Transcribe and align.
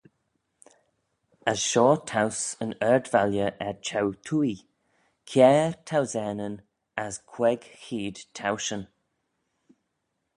As 1.51 1.59
shoh 1.69 1.97
towse 2.09 2.45
yn 2.63 2.71
ard-valley 2.91 3.43
er 3.65 3.75
cheu-twoaie, 3.87 4.65
kiare 5.29 5.69
thousaneyn 5.87 6.55
as 7.05 7.13
queig 7.31 7.61
cheead 7.83 8.15
towshan. 8.37 8.83